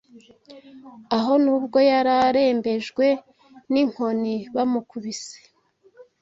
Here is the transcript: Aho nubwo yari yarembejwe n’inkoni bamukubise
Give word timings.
Aho 1.17 1.31
nubwo 1.43 1.77
yari 1.89 2.11
yarembejwe 2.21 3.05
n’inkoni 3.71 4.35
bamukubise 4.55 5.39